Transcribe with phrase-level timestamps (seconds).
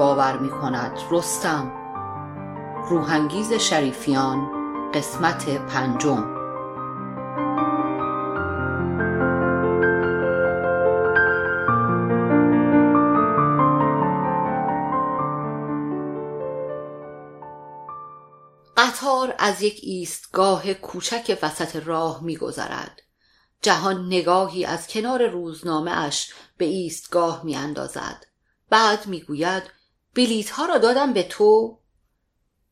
[0.00, 1.72] باور می کند رستم.
[2.88, 4.50] روهنگیز شریفیان
[4.94, 6.24] قسمت پنجم.
[18.76, 23.00] قطار از یک ایستگاه کوچک وسط راه میگذرد.
[23.62, 28.26] جهان نگاهی از کنار روزنامه اش به ایستگاه میاندازد.
[28.70, 29.79] بعد می‌گوید
[30.14, 31.78] بلیت ها را دادم به تو.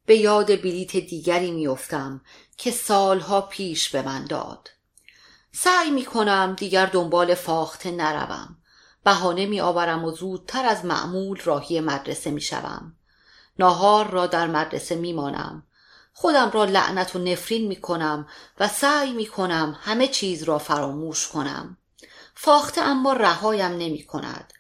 [0.06, 2.20] به یاد بلیت دیگری میافتم
[2.57, 4.71] که سالها پیش به من داد.
[5.52, 8.57] سعی می کنم دیگر دنبال فاخته نروم.
[9.04, 12.96] بهانه می آورم و زودتر از معمول راهی مدرسه می شوم.
[13.59, 15.63] ناهار را در مدرسه می مانم.
[16.13, 18.29] خودم را لعنت و نفرین می کنم
[18.60, 21.76] و سعی می کنم همه چیز را فراموش کنم.
[22.35, 24.52] فاخته اما رهایم نمی کند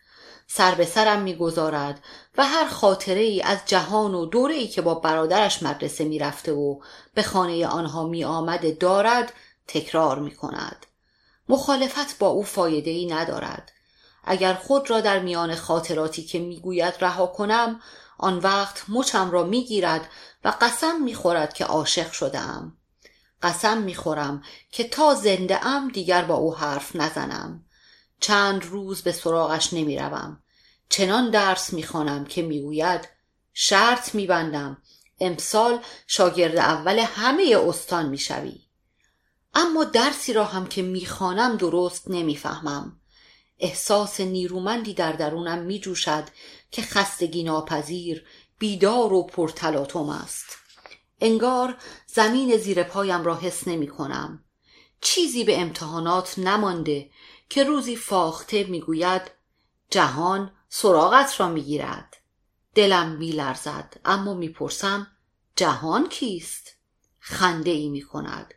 [0.50, 2.00] سر به سرم می‌گذارد
[2.38, 6.80] و هر خاطره ای از جهان و دوره ای که با برادرش مدرسه می‌رفته و
[7.14, 9.32] به خانه آنها می آمده دارد
[9.66, 10.86] تکرار می کند.
[11.48, 13.72] مخالفت با او فایده ای ندارد.
[14.24, 17.80] اگر خود را در میان خاطراتی که می‌گوید رها کنم
[18.18, 20.08] آن وقت مچم را می‌گیرد
[20.44, 22.76] و قسم می‌خورد که عاشق شدم
[23.42, 27.64] قسم می‌خورم که تا زنده ام دیگر با او حرف نزنم
[28.20, 30.42] چند روز به سراغش نمی‌روم.
[30.88, 33.08] چنان درس می‌خوانم که می‌گوید
[33.52, 34.82] شرط میبندم
[35.20, 38.60] امسال شاگرد اول همه استان می‌شوی.
[39.54, 43.00] اما درسی را هم که می‌خوانم درست نمی‌فهمم.
[43.58, 46.24] احساس نیرومندی در درونم میجوشد
[46.70, 48.24] که خستگی ناپذیر
[48.58, 50.46] بیدار و پرتلاتم است.
[51.20, 51.76] انگار
[52.06, 54.44] زمین زیر پایم را حس نمی کنم
[55.00, 57.10] چیزی به امتحانات نمانده
[57.48, 59.22] که روزی فاخته می‌گوید
[59.90, 62.16] جهان سراغت را می‌گیرد.
[62.74, 65.06] دلم میلرزد اما می‌پرسم
[65.56, 66.76] جهان کیست؟
[67.18, 68.54] خنده ای می‌کند.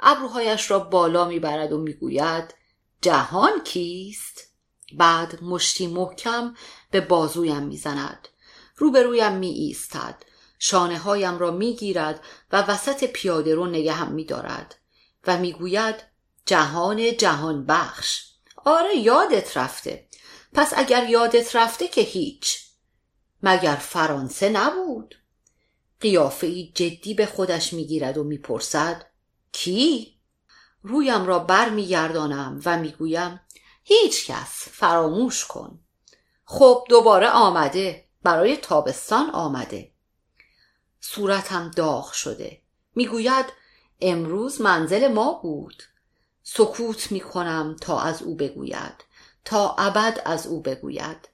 [0.00, 2.54] ابروهایش را بالا می‌برد و می‌گوید
[3.02, 4.48] جهان کیست؟
[4.92, 6.54] بعد مشتی محکم
[6.90, 8.28] به بازویم می‌زند.
[8.76, 10.24] روبرویم می ایستد
[10.58, 14.74] شانه هایم را می گیرد و وسط پیاده رو نگهم می دارد
[15.26, 15.94] و می گوید
[16.46, 18.29] جهان جهان بخش
[18.64, 20.08] آره یادت رفته.
[20.52, 22.66] پس اگر یادت رفته که هیچ.
[23.42, 25.14] مگر فرانسه نبود؟
[26.00, 29.06] قیافه ای جدی به خودش می‌گیرد و می‌پرسد
[29.52, 30.16] کی؟
[30.82, 33.40] رویم را بر میگردانم و می‌گویم
[33.84, 35.80] هیچ کس فراموش کن.
[36.44, 38.06] خب دوباره آمده.
[38.22, 39.92] برای تابستان آمده.
[41.00, 42.62] صورتم داغ شده.
[42.94, 43.46] می‌گوید
[44.00, 45.82] امروز منزل ما بود.
[46.54, 49.04] سکوت می‌کنم تا از او بگوید.
[49.44, 51.28] تا ابد از او بگوید.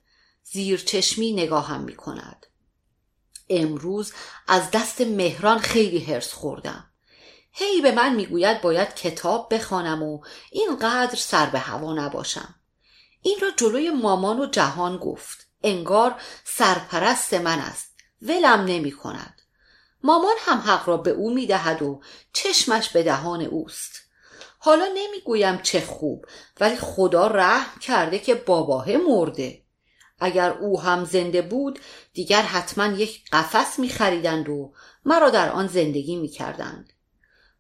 [0.44, 2.47] زیر چشمی نگاهم می‌کند.
[3.49, 4.12] امروز
[4.49, 6.91] از دست مهران خیلی هرس خوردم.
[7.53, 12.54] هی به من می‌گوید باید کتاب بخوانم و اینقدر سر به هوا نباشم.
[13.22, 15.47] این را جلوی مامان و جهان گفت.
[15.62, 17.94] انگار سرپرست من است.
[18.22, 19.43] ولم نمی کند
[20.03, 22.00] مامان هم حق را به او می دهد و
[22.33, 23.96] چشمش به دهان اوست.
[24.66, 26.27] حالا نمی‌گویم چه خوب
[26.60, 29.62] ولی خدا رحم کرده که باباه مرده.
[30.19, 31.78] اگر او هم زنده بود
[32.12, 34.72] دیگر حتما یک قفس می خریدند و
[35.04, 36.93] مرا در آن زندگی می کردند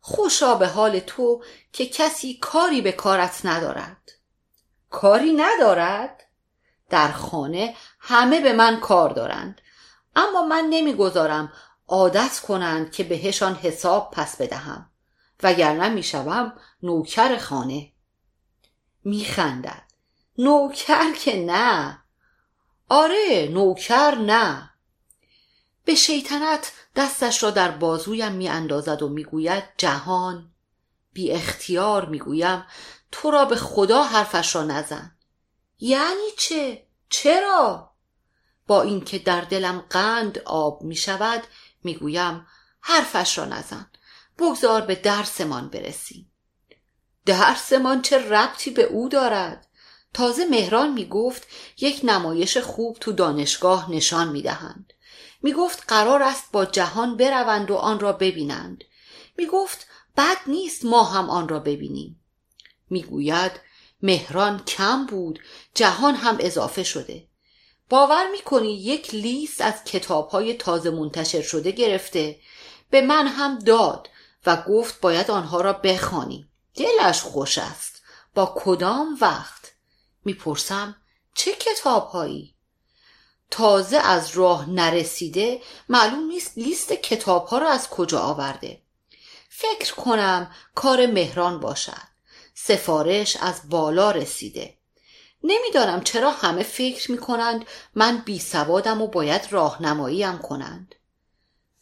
[0.00, 4.10] خوشا به حال تو که کسی کاری به کارت ندارد.
[4.90, 6.22] کاری ندارد؟
[6.90, 9.60] در خانه همه به من کار دارند.
[10.16, 11.52] اما من نمی‌گذارم
[11.88, 14.90] عادت کنند که بهشان حساب پس بدهم.
[15.42, 16.52] وگرنه می‌شوم
[16.82, 17.92] نوکر خانه.
[19.04, 19.82] میخندد.
[20.38, 21.98] نوکر که نه.
[22.88, 24.70] آره نوکر نه.
[25.84, 30.50] به شیطنت دستش را در بازویم میاندازد و می‌گوید جهان.
[31.12, 32.64] بی اختیار می‌گویم
[33.12, 35.16] تو را به خدا حرفش را نزن.
[35.80, 37.90] یعنی چه؟ چرا؟
[38.66, 41.42] با اینکه در دلم قند آب می شود
[41.84, 42.46] می گویم
[42.80, 43.90] حرفش را نزن.
[44.38, 46.32] بگذار به درسمان برسیم.
[47.26, 49.66] درسمان چه ربطی به او دارد؟
[50.14, 51.46] تازه مهران می گفت
[51.78, 54.92] یک نمایش خوب تو دانشگاه نشان می دهند
[55.42, 58.84] می گفت قرار است با جهان بروند و آن را ببینند.
[59.38, 59.86] می گفت
[60.16, 62.20] بد نیست ما هم آن را ببینیم.
[62.90, 63.52] می گوید
[64.02, 65.40] مهران کم بود
[65.74, 67.28] جهان هم اضافه شده.
[67.90, 72.40] باور می‌کنی یک لیست از کتاب های تازه منتشر شده گرفته؟
[72.90, 74.08] به من هم داد.
[74.46, 78.02] و گفت باید آنها را بخوانیم دلش خوش است.
[78.34, 79.72] با کدام وقت؟
[80.24, 80.96] می‌پرسم
[81.34, 82.54] چه کتاب هایی؟
[83.50, 88.82] تازه از راه نرسیده معلوم نیست لیست کتاب ها را از کجا آورده.
[89.48, 92.16] فکر کنم کار مهران باشد.
[92.54, 94.78] سفارش از بالا رسیده.
[95.44, 97.64] نمی‌دانم چرا همه فکر می کنند
[97.94, 100.94] من بی سوادم و باید راهنماییم کنند.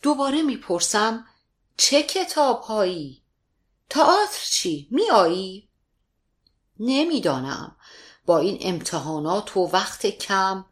[0.02, 1.26] دوباره می‌پرسم
[1.76, 3.22] چه کتاب هایی؟
[3.90, 5.68] تئاتر چی؟ می آیی؟
[6.80, 7.76] نمی‌دانم.
[8.26, 10.64] با این امتحانات و وقت کم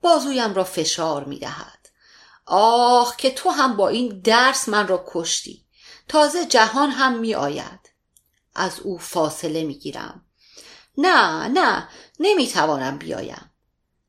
[0.00, 1.88] بازویم را فشار می دهد
[2.46, 5.64] آه که تو هم با این درس من را کشتی.
[6.08, 7.90] تازه جهان هم می آید
[8.54, 10.24] از او فاصله می گیرم
[10.98, 11.88] نه نه
[12.20, 13.50] نمی توانم بیایم.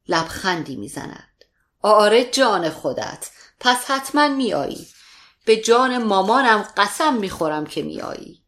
[0.07, 1.45] لبخندی می زند
[1.81, 3.29] آره جان خودت.
[3.59, 4.87] پس حتما می آیی
[5.45, 8.41] به جان مامانم قسم می خورم که می آیی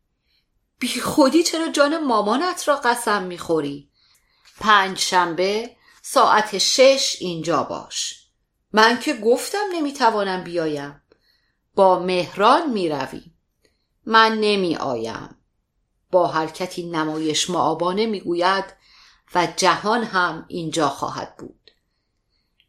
[0.80, 3.90] بی خودی چرا جان مامانت را قسم می خوری
[4.60, 8.28] پنج شنبه ساعت شش اینجا باش.
[8.74, 11.02] من که گفتم نمی‌توانم بیایم.
[11.76, 13.24] با مهران می‌روی.
[14.06, 15.38] من نمی آیم
[16.12, 18.66] با حرکتی نمایش معابانه می‌گوید
[19.36, 21.72] و جهان هم اینجا خواهد بود.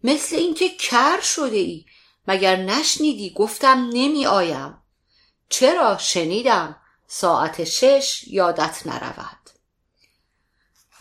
[0.04, 1.86] مثل اینکه کر شده ای
[2.28, 4.82] مگر نشنیدی گفتم نمی آیم
[5.48, 6.76] چرا شنیدم
[7.06, 9.50] ساعت شش یادت نرود؟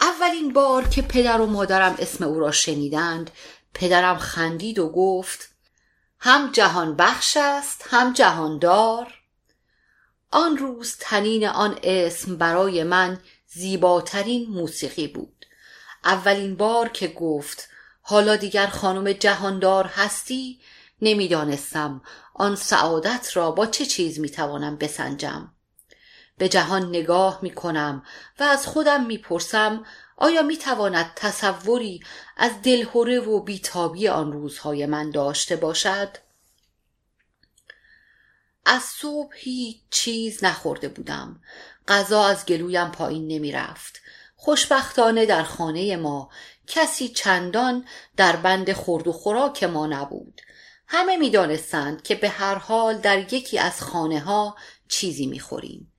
[0.01, 3.31] اولین بار که پدر و مادرم اسم او را شنیدند
[3.73, 5.49] پدرم خندید و گفت
[6.19, 9.13] هم جهان بخش است هم جهاندار
[10.31, 15.45] آن روز تنین آن اسم برای من زیباترین موسیقی بود.
[16.03, 17.69] اولین بار که گفت
[18.01, 20.59] حالا دیگر خانم جهاندار هستی؟
[21.01, 22.01] نمی‌دانستم
[22.33, 25.51] آن سعادت را با چه چیز می‌توانم بسنجم.
[26.37, 28.03] به جهان نگاه می کنم
[28.39, 29.85] و از خودم می پرسم
[30.17, 31.99] آیا می تواند تصوری
[32.37, 36.17] از دلهوره و بیتابی آن روزهای من داشته باشد؟
[38.65, 41.41] از صبح هیچ چیز نخورده بودم.
[41.87, 44.01] غذا از گلویم پایین نمی رفت
[44.35, 46.29] خوشبختانه در خانه ما
[46.67, 47.85] کسی چندان
[48.17, 50.41] در بند خورد و خوراک ما نبود.
[50.87, 54.55] همه می دانستند که به هر حال در یکی از خانه ها
[54.87, 55.93] چیزی می خوریم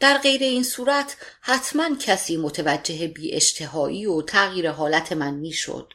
[0.00, 5.92] در غیر این صورت حتما کسی متوجه بی اشتهایی و تغییر حالت من می‌شد.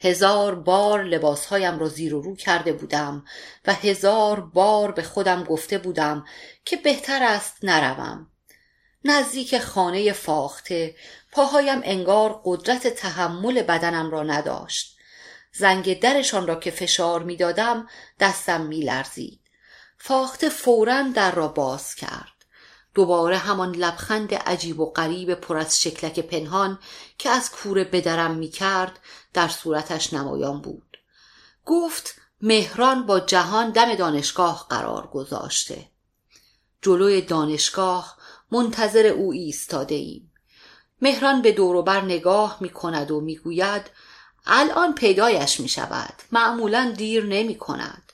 [0.00, 3.24] هزار بار لباسهایم را زیر و رو کرده بودم
[3.66, 6.24] و هزار بار به خودم گفته بودم
[6.64, 8.26] که بهتر است نروم.
[9.04, 10.94] نزدیک خانه فاخته
[11.32, 14.99] پاهایم انگار قدرت تحمل بدنم را نداشت.
[15.52, 17.88] زنگ درشان را که فشار می‌دادم
[18.20, 19.40] دستم میلرزید.
[19.98, 22.40] فاخته فورا در را باز کرد.
[22.94, 26.78] دوباره همان لبخند عجیب و غریب پر از شکلک پنهان
[27.18, 28.98] که از کوره بدرم می کرد
[29.32, 30.98] در صورتش نمایان بود
[31.66, 35.88] گفت مهران با جهان دم دانشگاه قرار گذاشته
[36.82, 38.16] جلوی دانشگاه
[38.50, 40.32] منتظر او ایستاده ایم
[41.02, 43.90] مهران به دوروبر نگاه می کند و می گوید
[44.46, 48.12] الان پیدایش می شود معمولا دیر نمی کند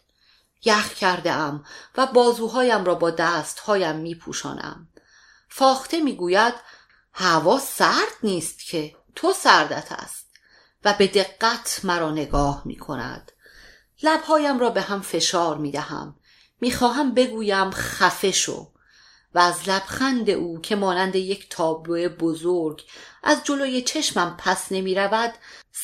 [0.65, 1.65] یخ کرده ام
[1.97, 4.89] و بازوهایم را با دستهایم می پوشانم.
[5.49, 6.55] فاخته می گوید
[7.13, 10.27] هوا سرد نیست که تو سردت است
[10.85, 13.33] و به دقت مرا نگاه می کند.
[14.03, 16.17] لبهایم را به هم فشار می دهم.
[16.61, 18.73] می خواهم بگویم خفه شو
[19.35, 22.85] و از لبخند او که مانند یک تابلو بزرگ
[23.23, 25.35] از جلوی چشمم پس نمی رود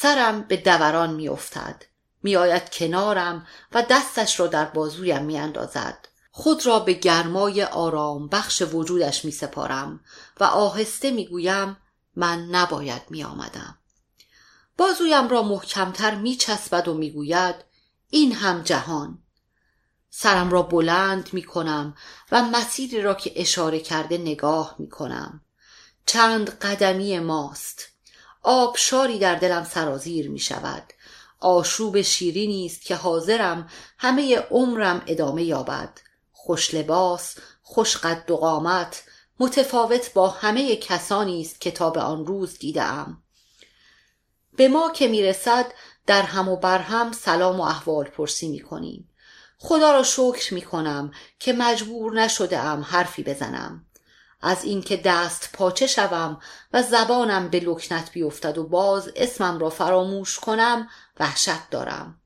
[0.00, 1.84] سرم به دوران می افتد.
[2.22, 9.24] میآید کنارم و دستش را در بازویم میاندازد خود را به گرمای آرام بخش وجودش
[9.24, 10.00] می سپارم
[10.40, 11.76] و آهسته می گویم
[12.16, 13.78] من نباید می آمدم.
[14.78, 17.54] بازویم را محکمتر می چسبد و می گوید
[18.10, 19.18] این هم جهان
[20.10, 21.94] سرم را بلند می کنم
[22.32, 25.40] و مسیری را که اشاره کرده نگاه می کنم
[26.06, 27.91] چند قدمی ماست
[28.42, 30.92] آبشاری در دلم سرازیر می شود
[31.40, 33.68] آشوب شیرینی است که حاضرم
[33.98, 35.98] همه عمرم ادامه یابد.
[36.32, 39.02] خوش لباس خوش قد و قامت
[39.40, 43.22] متفاوت با همه کسانی است که تا به آن روز دیدم
[44.56, 45.66] به ما که می‌رسد
[46.06, 49.08] در هم و بر هم سلام و احوال پرسی می کنیم
[49.58, 53.86] خدا را شکر می کنم که مجبور نشده ام حرفی بزنم.
[54.42, 56.40] از اینکه دست پاچه شوم
[56.72, 60.88] و زبانم به لکنت بیفتد و باز اسمم را فراموش کنم
[61.20, 62.20] وحشت دارم.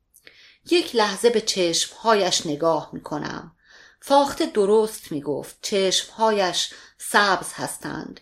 [0.70, 3.52] یک لحظه به چشمهایش نگاه می کنم
[4.00, 8.20] فاخته درست می گفت چشمهایش سبز هستند.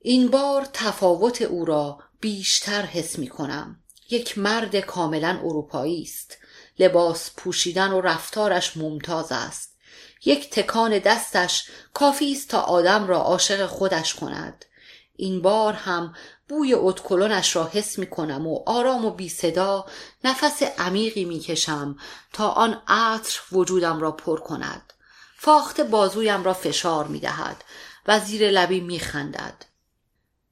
[0.00, 6.38] این بار تفاوت او را بیشتر حس می کنم یک مرد کاملا اروپایی است.
[6.78, 9.73] لباس پوشیدن و رفتارش ممتاز است.
[10.24, 14.64] یک تکان دستش کافی است تا آدم را عاشق خودش کند.
[15.16, 16.14] این بار هم
[16.48, 19.86] بوی اتکلونش را حس می کنم و آرام و بی صدا
[20.24, 21.96] نفس عمیقی می کشم
[22.32, 24.92] تا آن عطر وجودم را پر کند.
[25.36, 27.64] فاخت بازویم را فشار می دهد
[28.06, 29.64] و زیر لبی می خندد.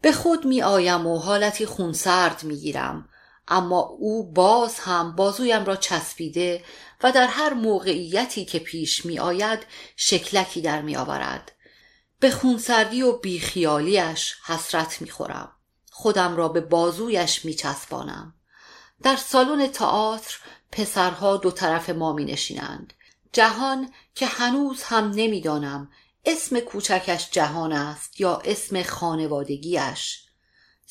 [0.00, 3.08] به خود می آیم و حالتی خونسرد می گیرم.
[3.48, 6.64] اما او باز هم بازویم را چسبیده
[7.02, 11.52] و در هر موقعیتی که پیش می آید شکلکی در می آورد.
[12.20, 15.52] به خونسردی و بیخیالیش حسرت می خورم.
[15.90, 18.34] خودم را به بازویش می چسبانم.
[19.02, 20.38] در سالن تئاتر
[20.72, 22.92] پسرها دو طرف ما می نشینند.
[23.32, 25.90] جهان که هنوز هم نمی‌دانم
[26.24, 30.24] اسم کوچکش جهان است یا اسم خانوادگیش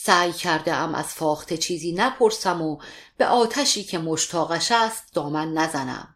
[0.04, 2.78] سعی کرده ام از فاخته چیزی نپرسم و
[3.18, 6.16] به آتشی که مشتاقش است دامن نزنم.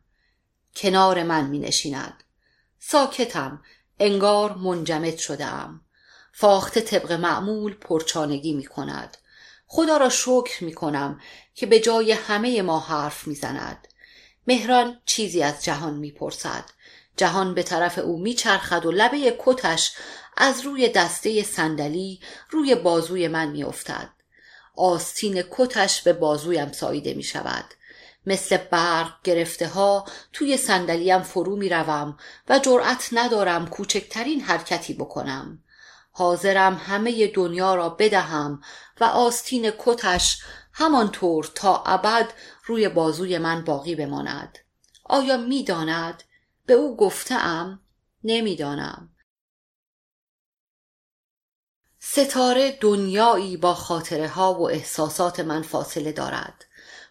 [0.76, 2.24] کنار من می نشیند
[2.80, 3.62] ساکتم.
[4.00, 5.82] انگار منجمد شده ام
[6.34, 9.18] فاخته طبق معمول پرچانگی می کند
[9.68, 11.22] خدا را شکر می کنم
[11.56, 13.88] که به جای همه ما حرف می زند
[14.48, 16.66] مهران چیزی از جهان می‌پرسد.
[17.18, 19.92] جهان به طرف او میچرخد و لبه کتش
[20.38, 24.10] از روی دسته صندلی روی بازوی من میافتد.
[24.76, 27.66] آستین کتش به بازویم ساییده می شود
[28.26, 32.18] مثل برق گرفته ها توی صندلیم فرو می روم
[32.50, 35.60] و جرأت ندارم کوچکترین حرکتی بکنم.
[36.12, 38.62] حاضرم همه دنیا را بدهم
[39.00, 42.34] و آستین کتش همانطور تا ابد
[42.66, 44.58] روی بازوی من باقی بماند.
[45.04, 46.24] آیا می‌داند؟
[46.66, 47.80] به او گفتم
[48.24, 49.10] نمی‌دانم.
[52.16, 56.66] ستاره دنیایی با خاطره ها و احساسات من فاصله دارد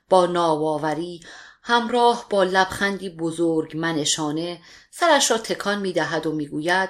[0.09, 1.21] با ناواوری
[1.63, 6.89] همراه با لبخندی بزرگ منشانه سرش را تکان می دهد و می گوید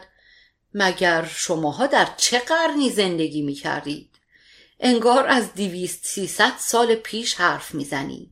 [0.75, 4.11] مگر شماها در چه قرنی زندگی می کردید؟
[4.81, 8.31] انگار از دیویست سیصد سال پیش حرف می‌زنی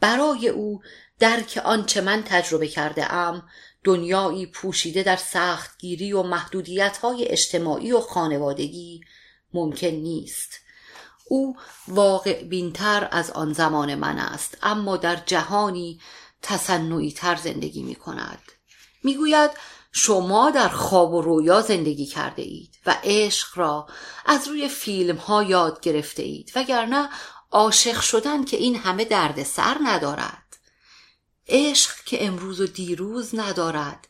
[0.00, 0.82] برای او
[1.18, 3.48] درک آنچه من تجربه کرده ام
[3.84, 9.00] دنیایی پوشیده در سختگیری و محدودیت های اجتماعی و خانوادگی
[9.54, 10.50] ممکن نیست.
[11.28, 11.56] او
[11.88, 16.00] واقع بینتر از آن زمان من است اما در جهانی
[16.42, 18.42] تصنعی تر زندگی می کند.
[19.04, 19.50] می گوید
[19.92, 23.86] شما در خواب و رویا زندگی کرده اید و عشق را
[24.26, 27.08] از روی فیلم ها یاد گرفته اید وگرنه
[27.50, 30.41] عاشق شدن که این همه درد سر ندارد.
[31.48, 34.08] عشق که امروز و دیروز ندارد.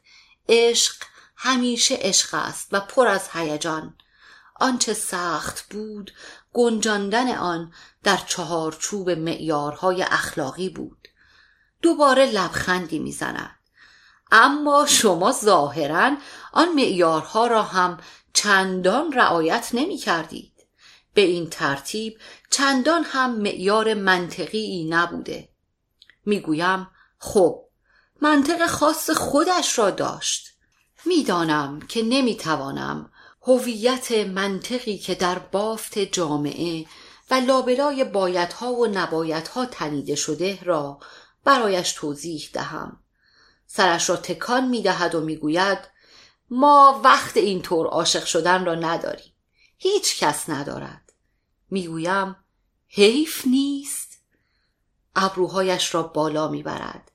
[0.49, 0.95] عشق
[1.37, 3.97] همیشه عشق است و پر از هیجان.
[4.61, 6.13] آنچه سخت بود
[6.53, 7.73] گنجاندن آن
[8.03, 11.09] در چهارچوب معیارهای اخلاقی بود.
[11.83, 13.59] دوباره لبخندی می‌زند.
[14.33, 16.17] اما شما ظاهرا
[16.53, 18.01] آن معیارها را هم
[18.33, 20.53] چندان رعایت نمی کردید
[21.15, 22.19] به این ترتیب
[22.51, 25.49] چندان هم معیار منطقی نبوده.
[26.27, 26.89] می‌گویم
[27.25, 27.65] خب
[28.23, 30.49] منطق خاص خودش را داشت.
[31.07, 33.11] می‌دانم که نمی‌توانم
[33.43, 36.87] هویت منطقی که در بافت جامعه
[37.31, 41.01] و لابلای بایدها و نبایدها تنیده شده را
[41.45, 43.01] برایش توضیح دهم.
[43.67, 45.79] سرش را تکان می دهد و می گوید
[46.51, 49.33] ما وقت اینطور عاشق شدن را نداریم.
[49.79, 51.13] هیچ کس ندارد.
[51.71, 52.37] می‌گویم
[52.89, 54.19] حیف نیست.
[55.17, 57.12] ابروهایش را بالا می‌برد.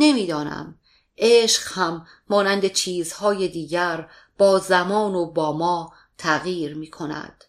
[0.00, 0.78] نمی‌دانم.
[1.18, 7.44] عشق هم مانند چیزهای دیگر با زمان و با ما تغییر می کند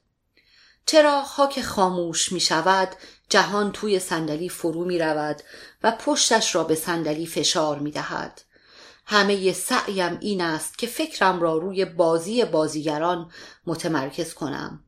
[1.37, 2.95] ها که خاموش می شود
[3.29, 5.41] جهان توی صندلی فرو می رود
[5.83, 8.41] و پشتش را به صندلی فشار می دهد.
[9.05, 13.31] همه سعیم این است که فکرم را روی بازی بازیگران
[13.65, 14.83] متمرکز کنم.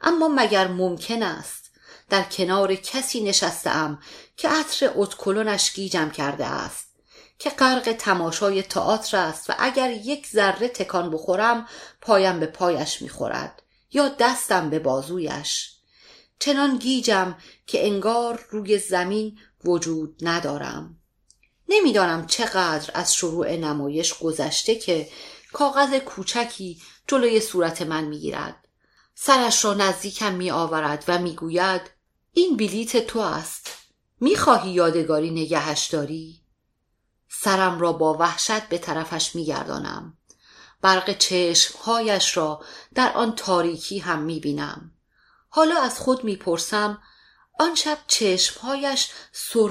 [0.00, 1.70] اما مگر ممکن است
[2.08, 3.98] در کنار کسی نشستم
[4.36, 6.85] که عطر اتکلونش گیجم کرده است؟
[7.38, 11.68] که غرق تماشای تئاتر است و اگر یک ذره تکان بخورم
[12.00, 13.62] پایم به پایش می‌خورد
[13.92, 15.72] یا دستم به بازویش.
[16.38, 20.98] چنان گیجم که انگار روی زمین وجود ندارم.
[21.68, 25.08] نمی‌دانم چقدر از شروع نمایش گذشته که
[25.52, 28.68] کاغذ کوچکی جلوی صورت من می‌گیرد.
[29.14, 31.80] سرش را نزدیکم می آورد و می‌گوید
[32.32, 33.70] این بلیت تو است.
[34.20, 36.45] می‌خواهی یادگاری نگهش داری؟
[37.28, 40.16] سرم را با وحشت به طرفش میگردانم.
[40.80, 42.64] برق چشمهایش را
[42.94, 44.90] در آن تاریکی هم می‌بینم.
[45.48, 46.98] حالا از خود می‌پرسم
[47.58, 49.10] آن شب چشمهایش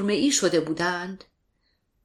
[0.08, 1.24] ای شده بودند؟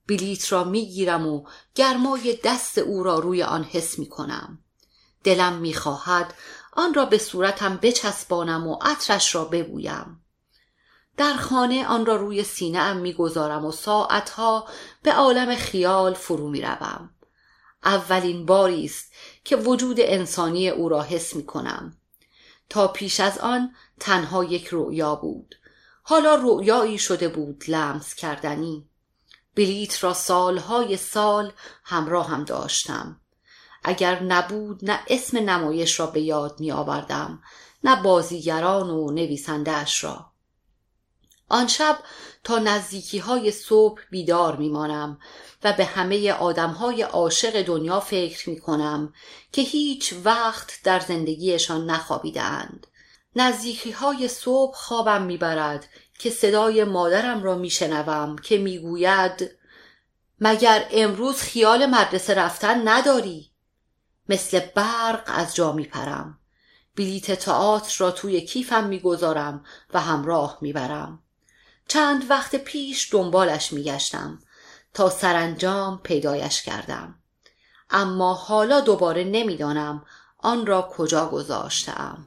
[0.09, 4.59] بلیت را می‌گیرم و گرمای دست او را روی آن حس می کنم
[5.25, 6.35] دلم می‌خواهد
[6.73, 10.20] آن را به صورتم بچسبانم و عطرش را ببویم.
[11.17, 14.69] در خانه آن را روی سینه ام می‌گذارم و ساعتها
[15.03, 17.11] به عالم خیال فرو می‌روم.
[17.85, 19.13] اولین باری است
[19.45, 21.97] که وجود انسانی او را حس می کنم
[22.69, 25.55] تا پیش از آن تنها یک رؤیا بود.
[26.03, 28.89] حالا رؤیایی شده بود لمس کردنی.
[29.57, 31.53] بلیت را سالهای سال
[31.85, 33.21] همراه هم داشتم.
[33.85, 37.43] اگر نبود نه اسم نمایش را به یاد می آوردم
[37.85, 40.33] نه بازیگران و نویسندهاش را.
[41.51, 41.99] آن شب
[42.45, 45.19] تا نزدیکی های صبح بیدار میمانم
[45.65, 49.13] و به همه آدم های عاشق دنیا فکر می کنم
[49.53, 52.87] که هیچ وقت در زندگیشان نخوابیدند.
[53.37, 55.89] نزدیکی های صبح خوابم می‌برد
[56.19, 59.51] که صدای مادرم را میشنوم که می‌گوید
[60.41, 63.51] مگر امروز خیال مدرسه رفتن نداری؟
[64.29, 66.39] مثل برق از جا میپرم.
[66.97, 69.65] بلیت تئاتر را توی کیفم می‌گذارم
[69.95, 71.23] و همراه می‌برم.
[71.91, 74.39] چند وقت پیش دنبالش میگشتم.
[74.95, 77.15] تا سرانجام پیدایش کردم.
[77.91, 80.05] اما حالا دوباره نمی‌دانم
[80.39, 82.27] آن را کجا گذاشتم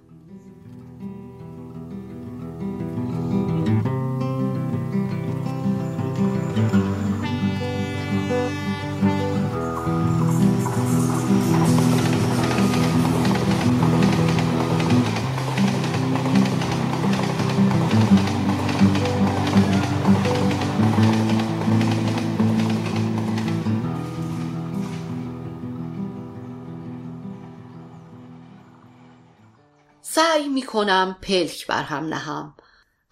[30.33, 32.55] سعی می کنم پلک بر هم نهم.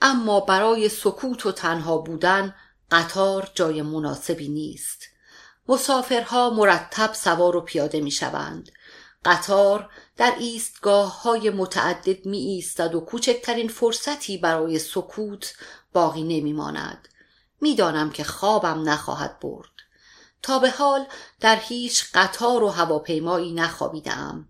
[0.02, 2.56] اما برای سکوت و تنها بودن
[2.92, 5.04] قطار جای مناسبی نیست.
[5.68, 8.72] مسافرها مرتب سوار و پیاده می شوند
[9.26, 15.54] قطار در ایستگاه های متعدد می ایستد و کوچکترین فرصتی برای سکوت
[15.94, 17.08] باقی نمی ماند
[17.62, 19.72] می‌دانم که خوابم نخواهد برد.
[20.42, 21.06] تا به حال
[21.40, 24.48] در هیچ قطار و هواپیمایی نخوابیدم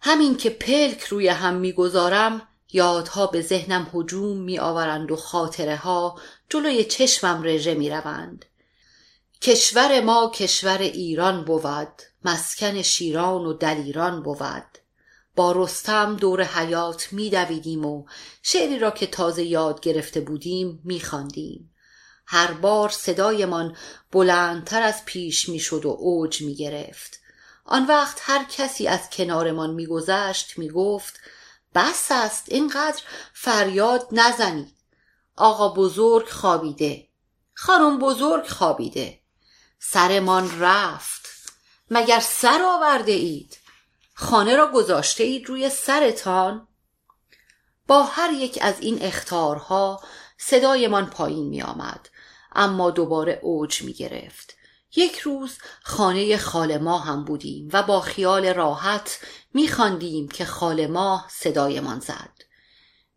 [0.00, 6.20] همین که پلک روی هم می‌گذارم یادها به ذهنم هجوم می آورند و خاطره ها
[6.48, 8.44] جلوی چشمم رژه می روند.
[9.42, 14.78] کشور ما کشور ایران بود مسکن شیران و دلیران بود
[15.36, 18.06] با رستم دور حیات می دویدیم و
[18.42, 21.74] شعری را که تازه یاد گرفته بودیم می خاندیم.
[22.26, 23.76] هر بار صدایمان
[24.12, 27.20] بلندتر از پیش می شد و اوج می گرفت
[27.70, 31.20] آن وقت هر کسی از کنارمان میگذشت می‌گفت
[31.74, 33.02] بس است اینقدر
[33.32, 34.74] فریاد نزنید.
[35.36, 37.08] آقا بزرگ خوابیده.
[37.54, 39.20] خانم بزرگ خوابیده.
[39.78, 41.26] سرمان رفت.
[41.90, 43.58] مگر سر آورده اید؟
[44.14, 46.68] خانه را گذاشته اید روی سرتان.
[47.86, 50.02] با هر یک از این اختارها
[50.38, 52.08] صدایمان پایین می آمد
[52.52, 54.57] اما دوباره اوج می گرفت
[54.96, 59.18] یک روز خانه خال ما هم بودیم و با خیال راحت
[59.54, 62.32] میخواندیم که خال ماه صدایمان زد.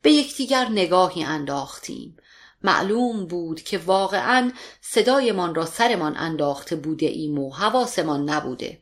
[0.01, 2.17] به یکدیگر نگاهی انداختیم.
[2.63, 8.81] معلوم بود که واقعا صدایمان را سرمان انداخته بوده ایم و حواسمان نبوده.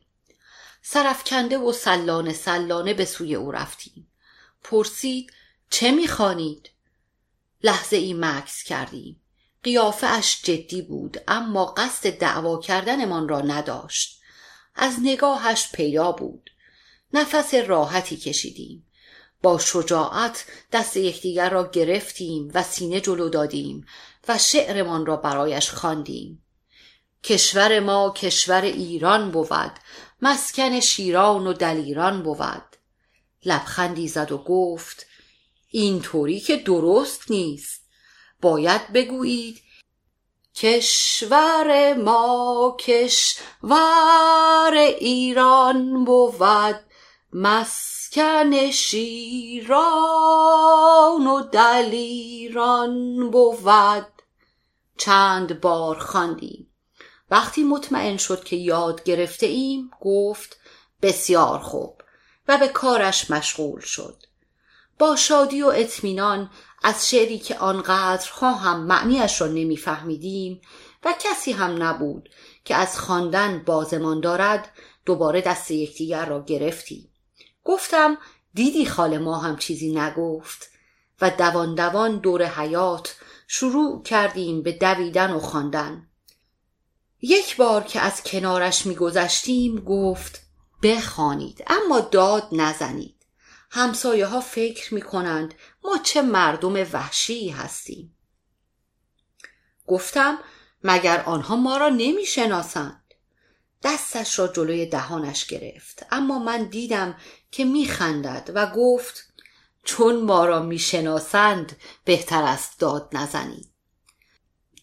[0.82, 4.06] سرفکنده و سلانه سلانه به سوی او رفتیم.
[4.64, 5.32] پرسید
[5.70, 6.70] چه می‌خوانید؟
[7.62, 9.19] لحظه ای مکس کردیم.
[9.62, 14.20] قیافه اش جدی بود اما قصد دعوا کردنمان را نداشت.
[14.74, 16.50] از نگاهش پیدا بود.
[17.12, 18.86] نفس راحتی کشیدیم.
[19.42, 23.86] با شجاعت دست یکدیگر را گرفتیم و سینه جلو دادیم
[24.28, 26.44] و شعرمان را برایش خواندیم.
[27.24, 29.72] کشور ما کشور ایران بود.
[30.22, 32.76] مسکن شیران و دلیران بود.
[33.44, 35.06] لبخندی زد و گفت
[35.68, 37.79] اینطوری که درست نیست.
[38.40, 39.62] باید بگویید.
[40.54, 46.80] کشور ما کشور ایران بود.
[47.32, 49.76] مسکن شیران
[51.26, 54.06] و دلیران بود.
[54.98, 56.66] چند بار خواندیم.
[57.30, 60.56] وقتی مطمئن شد که یاد گرفته ایم گفت
[61.02, 62.02] بسیار خوب.
[62.48, 64.22] و به کارش مشغول شد.
[64.98, 66.50] با شادی و اطمینان
[66.82, 70.60] از شعری که آنقدرها هم معنیش را نمیفهمیدیم
[71.04, 72.28] و کسی هم نبود
[72.64, 74.72] که از خواندن بازمان دارد
[75.04, 77.10] دوباره دست یکدیگر را گرفتیم.
[77.64, 78.18] گفتم
[78.54, 80.70] دیدی خال ما هم چیزی نگفت؟
[81.20, 83.16] و دوان دوان دور حیات
[83.46, 86.06] شروع کردیم به دویدن و خواندن.
[87.22, 90.40] یک بار که از کنارش میگذشتیم گفت
[90.82, 93.26] بخوانید اما داد نزنید.
[93.70, 98.16] همسایه ها فکر می کنند ما چه مردم وحشی هستیم.
[99.86, 100.38] گفتم
[100.84, 103.14] مگر آنها ما را نمی شناسند
[103.82, 106.06] دستش را جلوی دهانش گرفت.
[106.10, 107.16] اما من دیدم
[107.50, 109.32] که می خندد و گفت
[109.84, 113.72] چون ما را می شناسند بهتر است داد نزنی.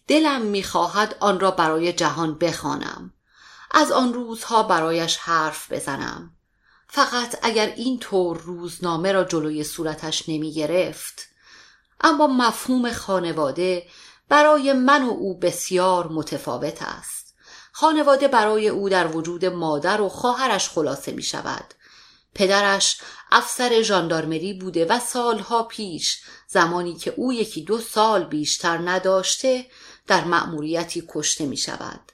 [0.06, 3.14] دلم می‌خواهد آن را برای جهان بخوانم.
[3.70, 6.37] از آن روزها برایش حرف بزنم.
[6.98, 11.28] فقط اگر این طور روزنامه را جلوی صورتش نمی گرفت
[12.00, 13.86] اما مفهوم خانواده
[14.28, 17.34] برای من و او بسیار متفاوت است.
[17.72, 21.74] خانواده برای او در وجود مادر و خواهرش خلاصه می شود
[22.34, 23.00] پدرش
[23.32, 29.66] افسر ژاندارمری بوده و سالها پیش زمانی که او یکی دو سال بیشتر نداشته
[30.06, 32.12] در مأموریتی کشته می شود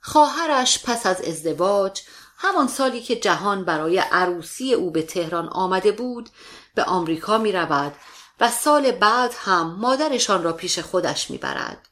[0.00, 2.02] خواهرش پس از ازدواج
[2.44, 6.28] همان سالی که جهان برای عروسی او به تهران آمده بود
[6.74, 7.92] به آمریکا می رود
[8.40, 11.88] و سال بعد هم مادرشان را پیش خودش می برد.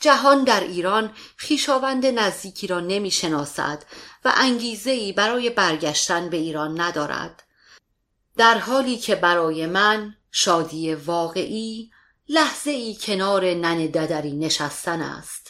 [0.00, 3.84] جهان در ایران خیشاوند نزدیکی را نمی شناسد
[4.24, 7.42] و انگیزه ای برای برگشتن به ایران ندارد.
[8.36, 11.90] در حالی که برای من شادی واقعی
[12.28, 15.43] لحظه ای کنار نن ددری نشستن است.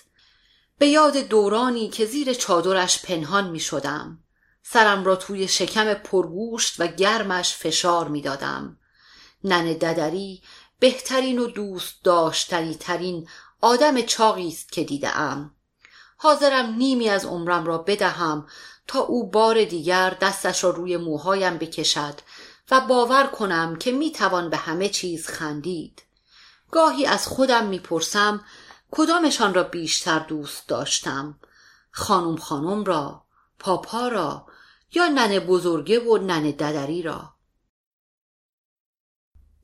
[0.78, 4.18] به یاد دورانی که زیر چادرش پنهان می شدم.
[4.62, 8.78] سرم را توی شکم پرگوشت و گرمش فشار می دادم.
[9.44, 10.42] نن ددری
[10.78, 13.28] بهترین و دوست داشتنی ترین
[13.60, 15.54] آدم چاقی است که دیده ام.
[16.16, 18.46] حاضرم نیمی از عمرم را بدهم
[18.86, 22.14] تا او بار دیگر دستش را روی موهایم بکشد
[22.70, 26.02] و باور کنم که می توان به همه چیز خندید.
[26.70, 28.44] گاهی از خودم می‌پرسم
[28.96, 31.38] کدامشان را بیشتر دوست داشتم
[31.90, 33.24] خانم خانم را
[33.58, 34.46] پاپا را
[34.92, 37.34] یا ننه بزرگه و ننه ددری را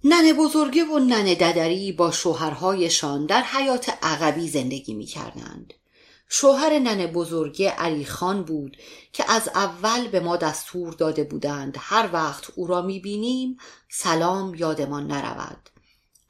[0.04, 5.74] ننه بزرگه و ننه ددری با شوهرهایشان در حیات عقبی زندگی می کردند.
[6.28, 8.76] شوهر ننه بزرگه علی خان بود
[9.12, 13.56] که از اول به ما دستور داده بودند هر وقت او را می بینیم
[13.88, 15.70] سلام یادمان نرود.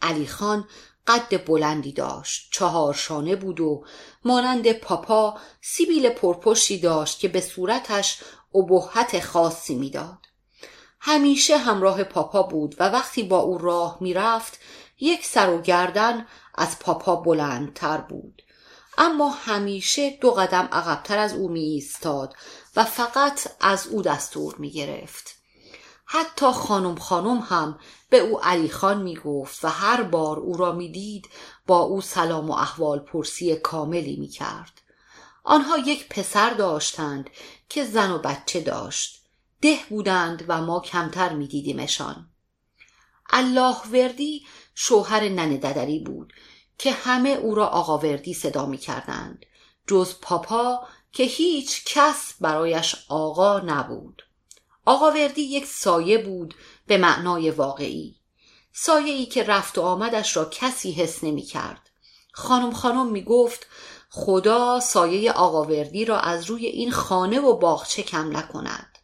[0.03, 0.69] علی خان
[1.07, 2.49] قد بلندی داشت.
[2.53, 3.85] چهار شانه بود و
[4.25, 8.23] مانند پاپا سیبیل پرپشتی داشت که به صورتش
[8.55, 10.19] ابهت خاصی می‌داد.
[11.01, 14.59] همیشه همراه پاپا بود و وقتی با او راه می‌رفت
[15.01, 18.43] یک سر و گردن از پاپا بلندتر بود.
[18.99, 22.35] اما همیشه دو قدم عقبتر از او می ایستاد
[22.77, 25.40] و فقط از او دستور می گرفت.
[26.13, 30.73] حتی خانم خانم هم به او علی خان می گفت و هر بار او را
[30.73, 31.29] می دید
[31.67, 34.81] با او سلام و احوال پرسی کاملی می کرد.
[35.45, 37.31] آنها یک پسر داشتند
[37.69, 39.25] که زن و بچه داشت.
[39.61, 42.31] ده بودند و ما کمتر می دیدیمشان.
[43.31, 46.33] الله وردی شوهر ننه ددری بود
[46.79, 49.47] که همه او را آقا وردی صدا می کردند.
[49.87, 54.23] جز پاپا که هیچ کس برایش آقا نبود.
[54.85, 56.55] آقا وردی یک سایه بود
[56.87, 58.17] به معنای واقعی.
[58.73, 61.91] سایه ای که رفت و آمدش را کسی حس نمی کرد
[62.33, 63.67] خانم خانم می گفت
[64.11, 68.99] خدا سایه آقا وردی را از روی این خانه و باغچه کم نکند.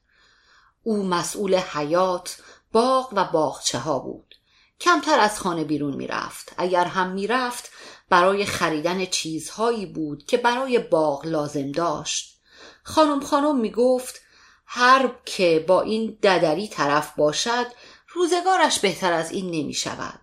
[0.82, 2.38] او مسئول حیات
[2.72, 4.34] باغ و باغچه ها بود.
[4.80, 7.70] کمتر از خانه بیرون می رفت اگر هم می رفت
[8.08, 12.40] برای خریدن چیزهایی بود که برای باغ لازم داشت.
[12.82, 14.20] خانم خانم می گفت
[14.66, 17.66] هر که با این ددری طرف باشد
[18.08, 20.20] روزگارش بهتر از این نمی شود.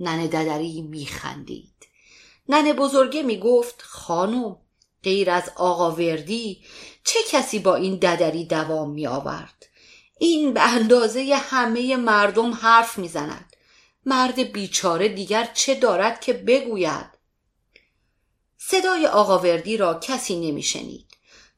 [0.00, 1.88] ننه ددری می خندید.
[2.48, 4.56] ننه بزرگه می گفت خانم
[5.02, 6.64] غیر از آقا وردی
[7.04, 9.66] چه کسی با این ددری دوام می آورد؟
[10.18, 13.56] این به اندازه همه مردم حرف می زند.
[14.06, 17.06] مرد بیچاره دیگر چه دارد که بگوید؟
[18.58, 21.05] صدای آقا وردی را کسی نمی شنید.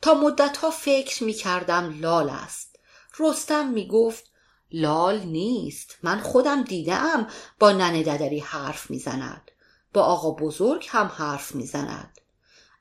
[0.03, 2.79] تا مدتها فکر می کردم لال است.
[3.19, 4.25] رستم می گفت
[4.73, 5.99] لال نیست.
[6.03, 7.27] من خودم دیدم
[7.59, 9.51] با ننه ددری حرف می‌زند.
[9.95, 12.21] با آقا بزرگ هم حرف می‌زند.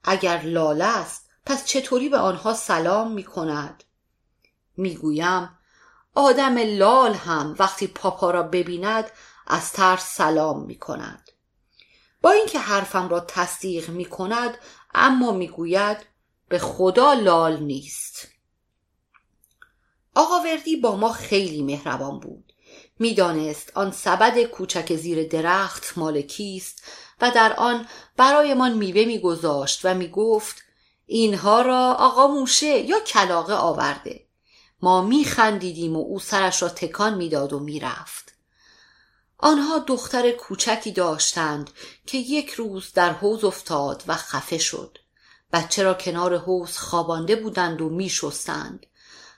[0.03, 3.83] اگر لال است پس چطوری به آنها سلام می کند
[4.77, 5.49] می‌گویم
[6.15, 9.11] آدم لال هم وقتی پاپا را ببیند
[9.47, 11.29] از ترس سلام می کند
[12.21, 14.57] با اینکه حرفم را تصدیق می کند
[14.93, 15.97] اما می‌گوید
[16.49, 18.27] به خدا لال نیست.
[20.15, 22.53] آقا وردی با ما خیلی مهربان بود.
[22.99, 26.83] می‌دانست آن سبد کوچک زیر درخت مال کیست
[27.21, 30.55] و در آن برایمان میوه میگذاشت و می‌گفت
[31.05, 34.27] اینها را آقا موشه یا کلاقه آورده.
[34.81, 38.33] ما میخندیدیم و او سرش را تکان می‌داد و می‌رفت.
[39.37, 41.69] آنها دختر کوچکی داشتند
[42.05, 44.97] که یک روز در حوز افتاد و خفه شد.
[45.53, 48.85] بچه را کنار حوز خوابانده بودند و میشستند.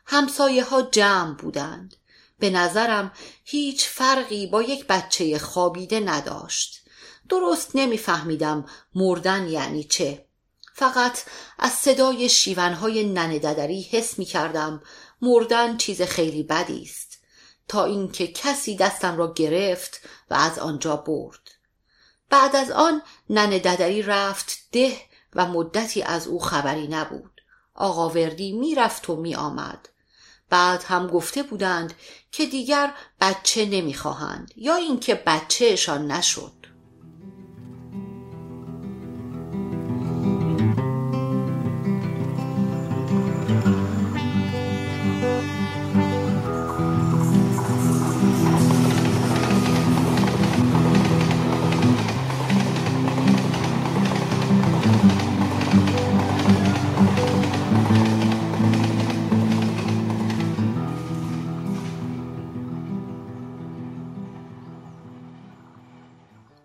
[0.06, 1.96] همسایه ها جمع بودند.
[2.40, 3.12] به نظرم
[3.44, 6.84] هیچ فرقی با یک بچه خوابیده نداشت.
[7.30, 10.26] درست نمیفهمیدم مردن یعنی چه.
[10.74, 11.24] فقط
[11.60, 14.82] از صدای شیونهای ننه ددری حس می کردم
[15.22, 17.20] مردن چیز خیلی بدی است.
[17.68, 21.52] تا اینکه کسی دستم را گرفت و از آنجا برد.
[22.30, 27.42] بعد از آن ننه ددری رفت ده و مدتی از او خبری نبود.
[27.76, 29.90] آقا وردی می‌رفت و می آمد
[30.50, 31.94] بعد هم گفته بودند
[32.32, 36.59] که دیگر بچه نمی‌خواهند یا اینکه بچهشان نشد.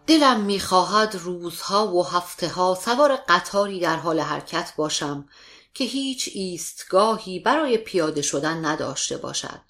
[0.06, 5.28] دلم می‌خواهد روزها و هفته ها سوار قطاری در حال حرکت باشم
[5.74, 9.60] که هیچ ایستگاهی برای پیاده شدن نداشته باشد.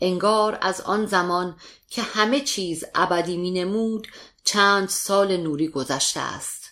[0.00, 1.56] انگار از آن زمان
[1.88, 4.08] که همه چیز ابدی می نمود
[4.44, 6.64] چند سال نوری گذشته است.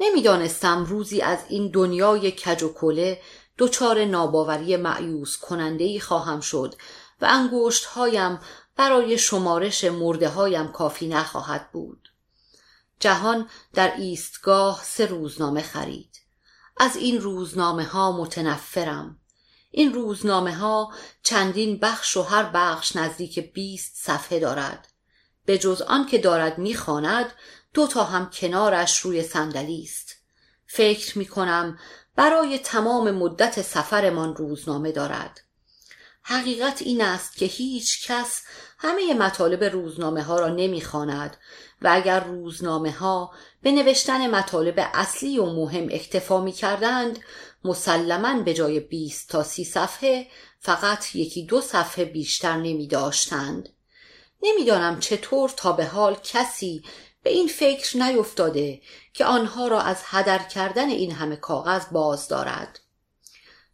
[0.00, 3.20] نمی‌دانستم روزی از این دنیای کج و کله
[3.58, 6.74] دچار ناباوری معیوس کننده ای خواهم شد
[7.20, 8.38] و انگشت هایم
[8.76, 12.01] برای شمارش مرده هایم کافی نخواهد بود.
[13.02, 16.16] جهان در ایستگاه سه روزنامه خرید.
[16.76, 19.18] از این روزنامه ها متنفرم.
[19.70, 24.88] این روزنامه ها چندین بخش و هر بخش نزدیک بیست صفحه دارد.
[25.44, 27.32] به جز آن که دارد می‌خواند
[27.74, 30.16] دو تا هم کنارش روی صندلی است.
[30.66, 31.78] فکر می کنم
[32.16, 35.40] برای تمام مدت سفرمان روزنامه دارد.
[36.22, 38.42] حقیقت این است که هیچ کس
[38.78, 41.36] همه مطالب روزنامه ها را نمی‌خواند.
[41.84, 47.18] و اگر روزنامه ها به نوشتن مطالب اصلی و مهم اکتفا می کردند
[47.64, 50.26] مسلما به جای 20 تا سی صفحه
[50.58, 53.68] فقط یکی دو صفحه بیشتر نمی داشتند
[54.42, 56.84] نمی‌دانم چطور تا به حال کسی
[57.22, 58.80] به این فکر نیفتاده
[59.12, 62.80] که آنها را از هدر کردن این همه کاغذ باز دارد.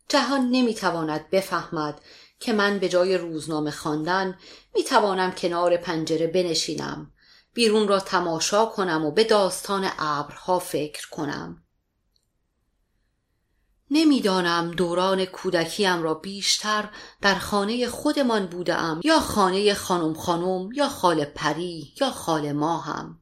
[0.08, 2.00] جهان نمی‌تواند بفهمد
[2.40, 4.38] که من به جای روزنامه خواندن
[4.74, 7.12] می‌توانم کنار پنجره بنشینم.
[7.54, 11.62] بیرون را تماشا کنم و به داستان ابرها فکر کنم.
[13.90, 21.24] نمی‌دانم دوران کودکیم را بیشتر در خانه خودمان بودم یا خانه خانم خانم یا خال
[21.24, 23.20] پری یا خال ما هم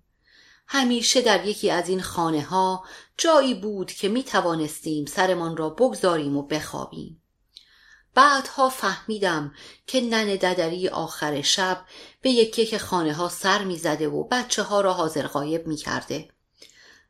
[0.67, 2.85] همیشه در یکی از این خانه ها
[3.19, 7.23] جایی بود که می توانستیم سرمان را بگذاریم و بخوابیم.
[8.17, 9.55] بعدها فهمیدم
[9.87, 11.85] که نن ددری آخر شب
[12.23, 15.77] به یکی که خانه ها سر می زده و بچه ها را حاضر غایب می
[15.77, 16.29] کرده.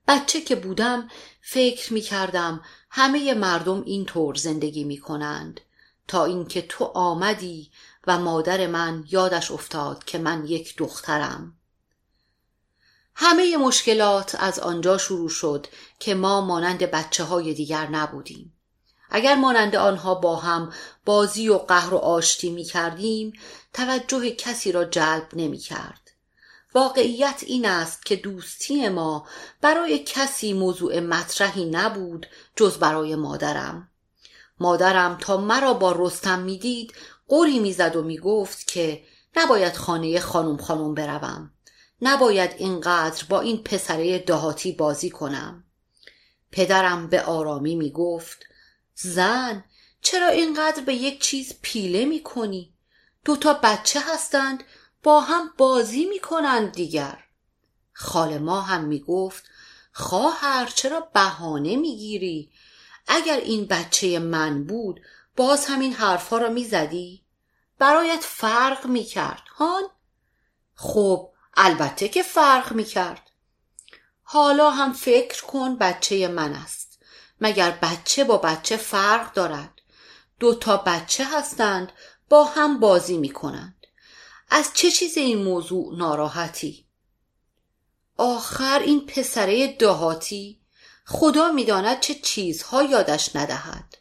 [0.09, 1.09] بچه که بودم
[1.41, 5.61] فکر می کردم همه مردم این طور زندگی می کنند.
[6.09, 7.71] تا اینکه تو آمدی
[8.07, 11.57] و مادر من یادش افتاد که من یک دخترم.
[13.15, 15.67] همه مشکلات از آنجا شروع شد
[15.99, 18.56] که ما مانند بچه های دیگر نبودیم.
[19.11, 20.73] اگر مانند آنها با هم
[21.05, 23.33] بازی و قهر و آشتی می کردیم
[23.73, 26.11] توجه کسی را جلب نمی کرد.
[26.75, 29.27] واقعیت این است که دوستی ما
[29.61, 33.89] برای کسی موضوع مطرحی نبود جز برای مادرم.
[34.61, 36.95] مادرم تا مرا با رستم می‌دید
[37.29, 39.03] قوری می‌زد و می‌گفت که
[39.37, 41.51] نباید خانه خانم خانم بروم.
[42.03, 45.65] نباید اینقدر با این پسره دهاتی بازی کنم.
[46.53, 48.39] پدرم به آرامی می‌گفت
[48.99, 49.65] زن
[50.01, 52.75] چرا اینقدر به یک چیز پیله می کنی؟
[53.25, 54.65] دو تا بچه هستند
[55.03, 57.25] با هم بازی می کنند دیگر
[57.93, 59.45] خال ما هم می گفت
[59.93, 62.51] خواهر چرا بهانه می گیری؟
[63.07, 65.01] اگر این بچه من بود
[65.37, 67.25] باز همین حرفها را می زدی؟
[67.79, 69.83] برایت فرق می کرد هان؟
[70.75, 73.31] خب البته که فرق می کرد
[74.23, 76.86] حالا هم فکر کن بچه من است
[77.41, 79.81] مگر بچه با بچه فرق دارد؟
[80.41, 81.93] دو تا بچه هستند
[82.29, 83.87] با هم بازی می کنند
[84.51, 86.87] از چه چیز این موضوع ناراحتی؟
[88.17, 90.61] آخر این پسره دهاتی
[91.05, 93.95] خدا می‌داند چه چیزها یادش ندهد.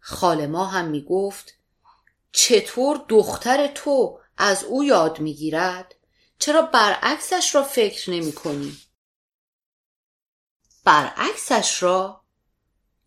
[0.00, 1.54] خال ما هم می‌گفت
[2.32, 5.94] چطور دختر تو از او یاد می‌گیرد؟
[6.38, 8.76] چرا برعکسش را فکر نمی کنی؟
[10.84, 12.21] برعکسش را؟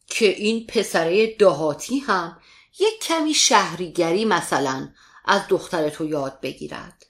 [0.07, 2.39] که این پسره دهاتی هم
[2.79, 4.89] یک کمی شهریگری مثلا
[5.25, 7.05] از دختر تو یاد بگیرد.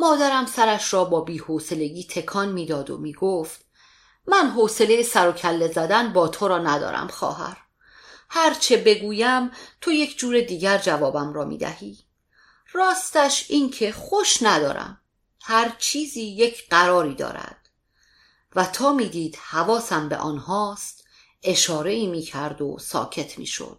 [0.00, 3.64] مادرم سرش را با بیحوصلگی تکان می‌داد و می‌گفت
[4.26, 7.56] من حوصله سر و کله زدن با تو را ندارم خواهر.
[8.28, 9.50] هرچه بگویم
[9.80, 11.98] تو یک جور دیگر جوابم را می‌دهی.
[12.72, 15.00] راستش این که خوش ندارم.
[15.40, 17.68] هر چیزی یک قراری دارد.
[18.56, 20.95] و تا می‌دید حواسم به آنهاست
[21.46, 23.78] اشاره ای می کرد و ساکت می شد.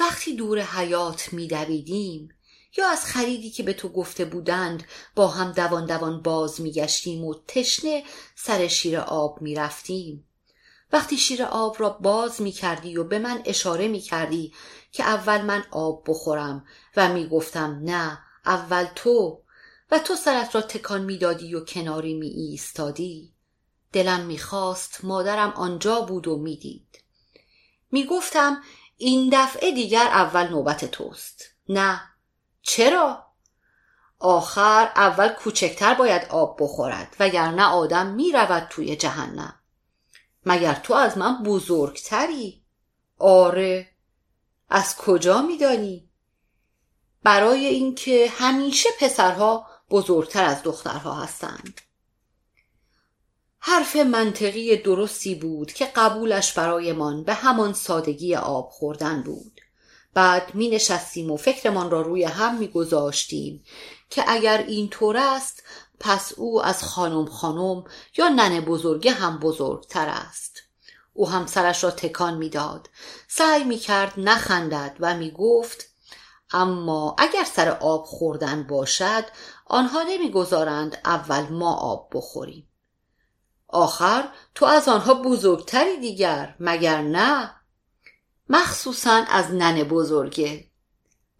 [0.00, 2.28] وقتی دور حیات می دویدیم
[2.76, 4.84] یا از خریدی که به تو گفته بودند
[5.14, 10.26] با هم دوان دوان باز می گشتیم و تشنه سر شیر آب می رفتیم
[10.92, 14.52] وقتی شیر آب را باز می کردی و به من اشاره می کردی
[14.92, 16.64] که اول من آب بخورم
[16.96, 19.42] و می گفتم نه اول تو
[19.90, 23.32] و تو سرت را تکان می دادی و کناری می ایستادی
[23.92, 27.04] دلم می خواست مادرم آنجا بود و می دید
[27.92, 28.62] می گفتم
[28.96, 32.00] این دفعه دیگر اول نوبت توست نه
[32.62, 33.26] چرا؟
[34.18, 39.54] آخر اول کوچکتر باید آب بخورد وگرنه آدم می رود توی جهنم
[40.46, 42.64] مگر تو از من بزرگتری؟
[43.18, 43.90] آره
[44.68, 46.10] از کجا میدانی؟
[47.22, 51.80] برای اینکه همیشه پسرها بزرگتر از دخترها هستند
[53.62, 59.60] حرف منطقی درستی بود که قبولش برایمان به همان سادگی آب خوردن بود.
[60.14, 63.64] بعد می نشستیم و فکرمان را روی هم می گذاشتیم
[64.10, 65.62] که اگر این طور است
[66.00, 67.84] پس او از خانم خانم
[68.16, 70.62] یا ننه بزرگه هم بزرگتر است.
[71.14, 72.90] او هم سرش را تکان می‌داد
[73.28, 75.86] سعی می کرد نخندد و می گفت
[76.52, 79.24] اما اگر سر آب خوردن باشد
[79.66, 82.69] آنها نمی‌گذارند اول ما آب بخوریم.
[83.72, 87.54] آخر تو از آنها بزرگتری دیگر مگر نه؟
[88.48, 90.70] مخصوصا از ننه بزرگه.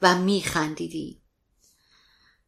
[0.03, 1.21] و میخندیدی.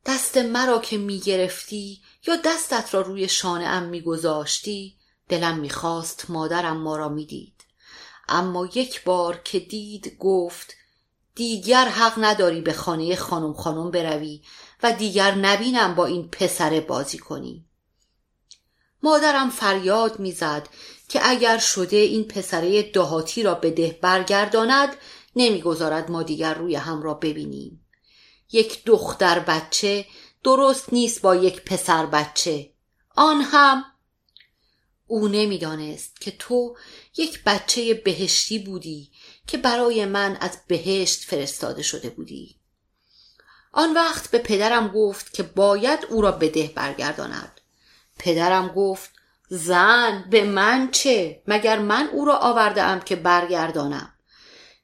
[0.07, 4.97] دست مرا که می‌گرفتی یا دستت را روی شانه ام میگذاشتی
[5.29, 7.65] دلم می‌خواست مادرم ما را می‌دید.
[8.29, 10.75] اما یک بار که دید گفت
[11.35, 14.43] دیگر حق نداری به خانه خانم خانم بروی
[14.83, 17.67] و دیگر نبینم با این پسر بازی کنی.
[19.03, 20.69] مادرم فریاد می‌زد
[21.09, 24.97] که اگر شده این پسره دهاتی را به ده برگرداند
[25.37, 27.87] نمی‌گذارد ما دیگر روی هم را ببینیم.
[28.53, 30.07] یک دختر بچه
[30.45, 32.73] درست نیست با یک پسر بچه.
[33.17, 33.85] آن هم
[35.07, 36.77] او نمی‌دانست که تو
[37.17, 39.13] یک بچه بهشتی بودی
[39.47, 42.61] که برای من از بهشت فرستاده شده بودی.
[43.73, 47.61] آن وقت به پدرم گفت که باید او را به ده برگرداند.
[48.23, 49.11] پدرم گفت
[49.49, 54.15] زن به من چه؟ مگر من او را آوردم که برگردانم؟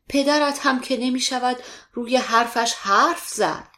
[0.08, 1.56] پدرت هم که نمی شود
[1.92, 3.68] روی حرفش حرف زد.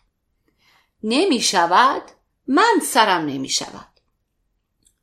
[1.02, 2.02] نمی شود
[2.46, 3.88] من سرم نمی شود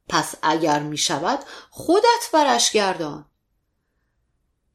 [0.09, 1.39] پس اگر می شود
[1.69, 3.25] خودت برش گردان.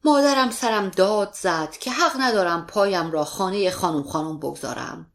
[0.03, 5.12] مادرم سرم داد زد که حق ندارم پایم را خانه خانم خانم بگذارم.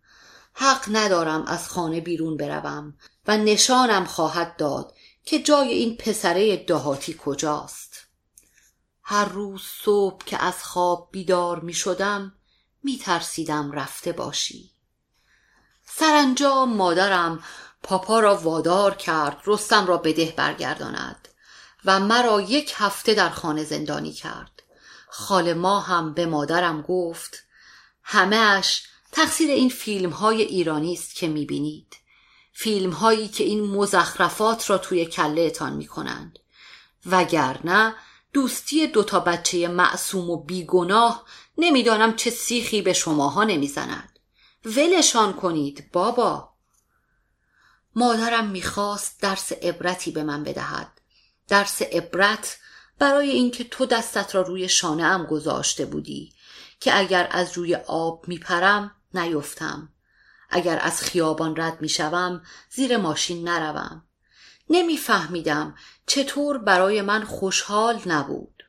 [0.61, 2.95] حق ندارم از خانه بیرون بروم
[3.27, 8.07] و نشانم خواهد داد که جای این پسره دهاتی کجاست.
[9.03, 12.33] هر روز صبح که از خواب بیدار می شدم
[12.83, 14.71] می ترسیدم رفته باشی.
[15.85, 17.45] سرانجام مادرم
[17.83, 21.29] پاپا را وادار کرد رستم را به ده برگرداند
[21.85, 24.63] و مرا یک هفته در خانه زندانی کرد.
[25.09, 27.45] خال ما هم به مادرم گفت
[28.03, 31.97] همهش تقصیر این فیلم های ایرانی است که می‌بینید.
[32.53, 36.39] فیلم هایی که این مزخرفات را توی کلهتان می‌کنند.
[37.07, 37.95] وگرنه
[38.33, 41.25] دوستی دوتا بچه معصوم و بیگناه
[41.59, 44.19] نمی‌دانم چه سیخی به شماها نمی‌زند.
[44.65, 46.55] ولشان کنید بابا.
[47.95, 51.01] مادرم می‌خواست درس عبرتی به من بدهد.
[51.49, 52.59] درس عبرت
[52.99, 56.33] برای اینکه تو دستت را روی شانه ام گذاشته بودی
[56.81, 59.89] که اگر از روی آب میپرم نیفتم.
[60.51, 64.03] اگر از خیابان رد می‌شوم زیر ماشین نروم.
[64.71, 65.75] نمیفهمیدم
[66.07, 68.65] چطور برای من خوشحال نبود.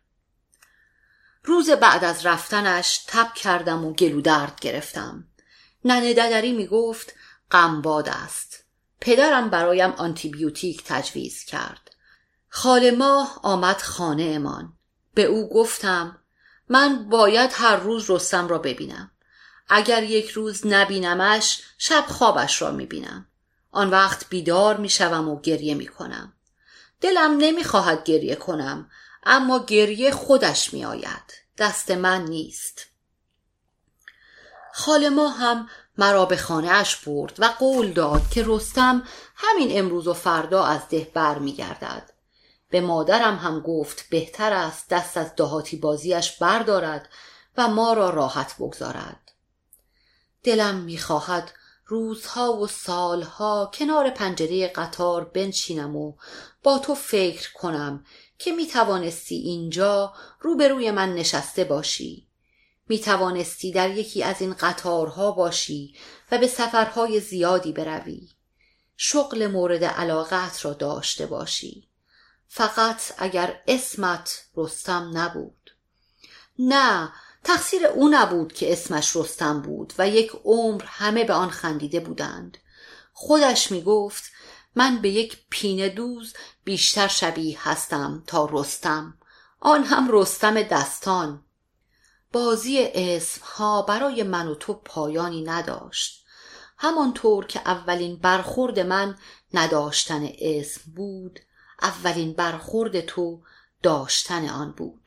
[1.44, 5.28] روز بعد از رفتنش تب کردم و گلو درد گرفتم.
[5.86, 7.14] ننه ددری می گفت
[7.52, 8.64] غمباد است.
[9.02, 11.92] پدرم برایم آنتیبیوتیک تجویز کرد.
[12.50, 14.74] خاله ماه آمد خانه امان.
[15.14, 16.18] به او گفتم
[16.70, 19.12] من باید هر روز رستم را ببینم.
[19.70, 23.28] اگر یک روز نبینمش شب خوابش را می‌بینم.
[23.72, 26.34] آن وقت بیدار می‌شوم و گریه می‌کنم.
[27.02, 28.90] دلم نمی‌خواهد گریه کنم
[29.24, 31.34] اما گریه خودش میآید.
[31.58, 32.86] دست من نیست.
[34.74, 39.04] خال ما هم مرا به خانه اش برد و قول داد که رستم
[39.36, 42.12] همین امروز و فردا از ده بر میگردد.
[42.70, 47.10] به مادرم هم گفت بهتر است دست از دهاتی بازیش بردارد
[47.58, 49.29] و ما را راحت بگذارد.
[50.44, 51.52] دلم می‌خواهد
[51.86, 56.14] روزها و سالها کنار پنجره قطار بنشینم و
[56.64, 58.06] با تو فکر کنم
[58.38, 62.28] که می توانستی اینجا روبروی من نشسته باشی.
[62.90, 65.96] می توانستی در یکی از این قطارها باشی
[66.32, 68.30] و به سفرهای زیادی بروی.
[68.98, 71.90] شغل مورد علاقت را داشته باشی.
[72.48, 75.72] فقط اگر اسمت رستم نبود.
[76.60, 77.12] نه
[77.44, 82.58] تقصیر او نبود که اسمش رستم بود و یک عمر همه به آن خندیده بودند.
[83.14, 84.24] خودش می گفت
[84.76, 86.34] من به یک پینه دوز
[86.64, 89.18] بیشتر شبیه هستم تا رستم.
[89.60, 91.44] آن هم رستم دستان.
[92.34, 96.26] بازی اسم ها برای من و تو پایانی نداشت.
[96.78, 99.18] همانطور که اولین برخورد من
[99.54, 101.40] نداشتن اسم بود
[101.82, 103.42] اولین برخورد تو
[103.84, 104.99] داشتن آن بود.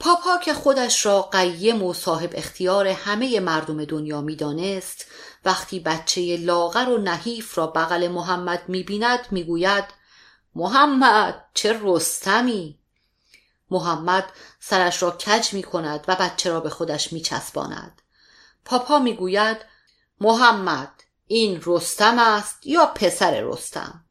[0.00, 5.06] پاپا که خودش را قیم و صاحب اختیار همه مردم دنیا می‌دانست
[5.44, 9.84] وقتی بچه لاغر و نحیف را بغل محمد می‌بیند می‌گوید
[10.54, 12.78] محمد چه رستمی
[13.70, 18.02] محمد سرش را کج می کند و بچه را به خودش می چسباند.
[18.64, 19.56] پاپا می گوید
[20.20, 20.92] محمد
[21.26, 24.04] این رستم است یا پسر رستم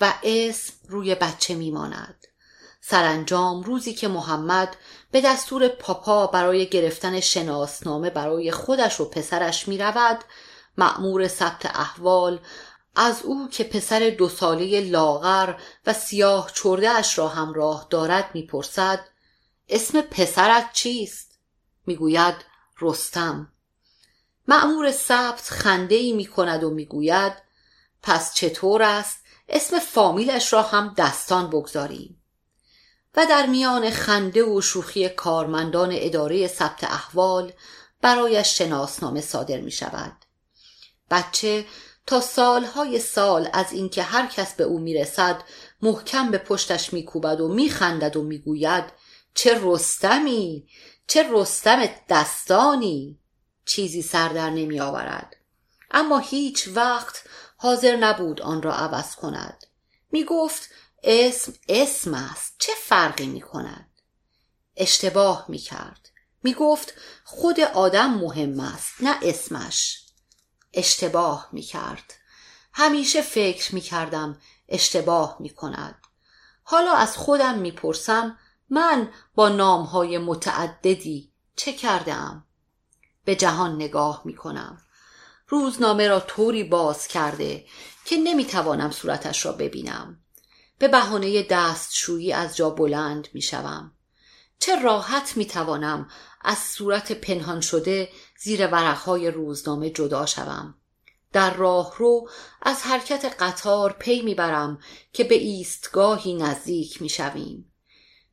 [0.00, 2.27] و اسم روی بچه می ماند.
[2.90, 4.76] سرانجام روزی که محمد
[5.10, 10.24] به دستور پاپا برای گرفتن شناسنامه برای خودش و پسرش می رود
[10.78, 12.40] مأمور ثبت احوال
[12.96, 15.54] از او که پسر دو ساله لاغر
[15.86, 19.00] و سیاه چرده اش را همراه دارد می‌پرسد
[19.68, 21.38] اسم پسرت چیست؟
[21.86, 22.34] می‌گوید
[22.80, 23.52] رستم.
[24.48, 27.32] معمور ثبت خنده ای می کند و می‌گوید
[28.02, 29.18] پس چطور است؟
[29.48, 32.17] اسم فامیلش را هم دستان بگذاریم.
[33.18, 37.52] و در میان خنده و شوخی کارمندان اداره ثبت احوال
[38.02, 40.12] برایش شناسنامه صادر می شود
[41.10, 41.64] بچه
[42.06, 45.42] تا سالهای سال از اینکه هر کس به او می‌رسد
[45.82, 48.84] محکم به پشتش میکوبد و میخندد و می‌گوید
[49.34, 50.68] چه رستمی
[51.06, 53.18] چه رستم دستانی!
[53.64, 55.36] چیزی سر در نمی آورد
[55.90, 57.22] اما هیچ وقت
[57.56, 59.66] حاضر نبود آن را عوض کند.
[60.10, 60.70] می گفت
[61.02, 63.90] اسم اسم است چه فرقی می کند
[64.76, 66.10] اشتباه می کرد
[66.42, 66.94] می گفت
[67.24, 70.02] خود آدم مهم است نه اسمش
[70.72, 72.14] اشتباه می کرد.
[72.72, 75.94] همیشه فکر می کردم اشتباه می کند.
[76.62, 78.38] حالا از خودم می پرسم
[78.70, 82.44] من با نامهای متعددی چه کردم؟
[83.24, 84.82] به جهان نگاه می کنم.
[85.48, 87.66] روزنامه را طوری باز کرده
[88.04, 90.20] که نمی توانم صورتش را ببینم.
[90.78, 93.92] به بهانه دستشویی از جا بلند می شوم.
[94.58, 96.08] چه راحت می توانم
[96.40, 98.08] از صورت پنهان شده
[98.38, 100.74] زیر ورقهای روزنامه جدا شوم.
[101.32, 102.28] در راه رو
[102.62, 104.78] از حرکت قطار پی می‌برم
[105.12, 107.72] که به ایستگاهی نزدیک می‌شویم.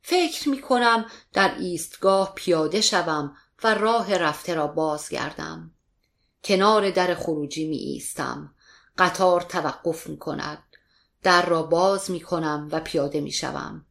[0.02, 5.70] فکر می کنم در ایستگاه پیاده شوم و راه رفته را بازگردم.
[6.44, 8.54] کنار در خروجی می ایستم
[8.98, 10.62] قطار توقف می کند
[11.26, 13.86] در را باز می کنم و پیاده می شوم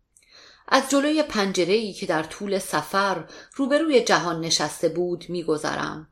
[0.67, 3.25] از جلوی پنجره که در طول سفر
[3.55, 6.07] روبروی جهان نشسته بود میگذرم.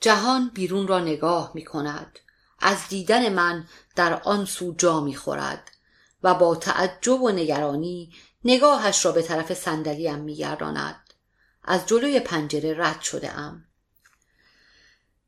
[0.00, 2.18] جهان بیرون را نگاه می کند
[2.58, 3.66] از دیدن من
[3.96, 5.70] در آن سو جا می خورد
[6.22, 8.12] و با تعجب و نگرانی
[8.44, 11.12] نگاهش را به طرف صندلیم میگرداند.
[11.64, 13.64] از جلوی پنجره رد شده ام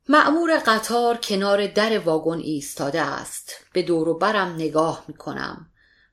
[0.09, 3.53] معمور قطار کنار در واگن ایستاده است.
[3.73, 5.71] به دور و برم نگاه می کنم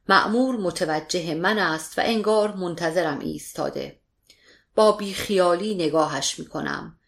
[0.09, 3.99] معمور متوجه من است و انگار منتظرم ایستاده.
[4.75, 6.99] با بیخیالی نگاهش می کنم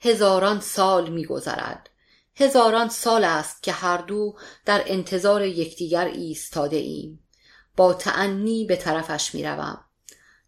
[0.00, 1.90] هزاران سال می گذرد.
[2.36, 7.28] هزاران سال است که هر دو در انتظار یکدیگر ایستاده ایم
[7.76, 9.84] با تعنی به طرفش می روم.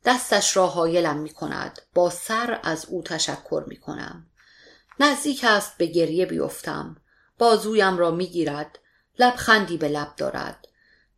[0.04, 4.26] دستش را حایلم می کند با سر از او تشکر می کنم
[5.00, 6.96] نزدیک است به گریه بیفتم.
[7.38, 8.78] بازویم را می‌گیرد.
[9.18, 10.68] لبخندی به لب دارد.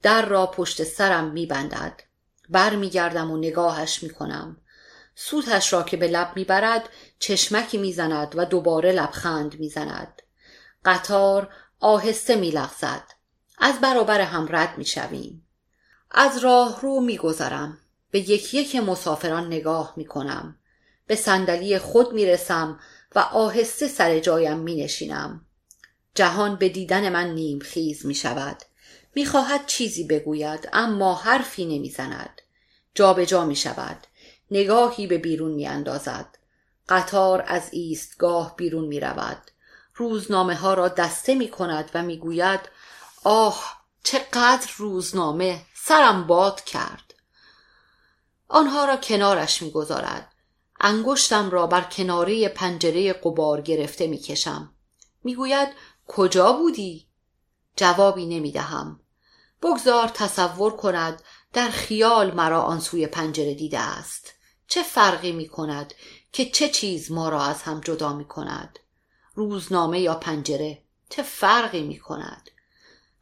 [0.03, 2.03] در را پشت سرم میبندد.
[2.49, 4.57] برمیگردم و نگاهش می‌کنم.
[5.15, 10.23] سوتش را که به لب می‌برد چشمکی می‌زند و دوباره لبخند می‌زند.
[10.85, 11.49] قطار
[11.81, 13.03] آهسته میلغزد.
[13.59, 15.47] از برابر هم رد می‌شویم.
[16.11, 17.79] از راه رو میگذرم.
[18.11, 20.59] به یکی یک مسافران نگاه می‌کنم.
[21.07, 22.81] به صندلی خود می‌رسم
[23.17, 25.47] و آهسته سر جایم مینشینم.
[26.15, 28.63] جهان به دیدن من نیم خیز می شود
[29.15, 32.43] می خواهد چیزی بگوید اما حرفی نمی‌زند.
[32.95, 34.07] جابجا می شود
[34.51, 36.39] نگاهی به بیرون می اندازد
[36.89, 39.51] قطار از ایستگاه بیرون می رود
[39.95, 42.61] روزنامه ها را دسته می کند و می گوید
[43.25, 47.15] آه چقدر روزنامه سرم باد کرد.
[48.49, 50.33] آنها را کنارش می گذارد
[50.81, 54.75] انگشتم را بر کناره پنجره قبار گرفته می کشم
[55.25, 55.69] می گوید
[56.07, 57.07] کجا بودی؟
[57.77, 59.01] جوابی نمی دهم
[59.63, 61.23] بگذار تصور کند
[61.53, 64.33] در خیال مرا آن سوی پنجره دیده است.
[64.69, 65.95] چه فرقی می کند
[66.33, 68.79] که چه چیز ما را از هم جدا می کند
[69.35, 72.51] روزنامه یا پنجره؟ چه فرقی می کند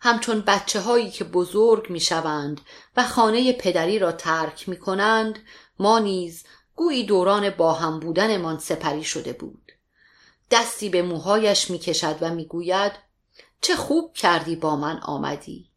[0.01, 2.61] همچون بچه هایی که بزرگ می شوند
[2.97, 5.39] و خانه پدری را ترک می کنند
[5.79, 6.45] ما نیز
[6.77, 9.73] گویی دوران با هم بودنمان سپری شده بود.
[10.51, 12.93] دستی به موهایش می کشد و می گوید
[13.61, 15.71] چه خوب کردی با من آمدی.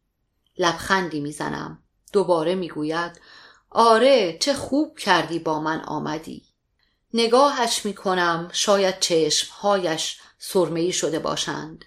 [0.58, 1.82] لبخندی می‌زنم.
[2.12, 3.20] دوباره می‌گوید
[3.70, 6.44] آره چه خوب کردی با من آمدی.
[7.14, 11.84] نگاهش می‌کنم شاید چشمهایش سرمهای شده باشند.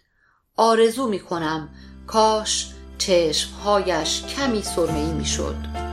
[0.56, 1.70] آرزو می‌کنم
[2.08, 5.91] کاش چشمهایش کمی سرمهای می‌شد.